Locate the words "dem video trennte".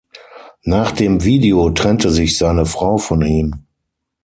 0.91-2.09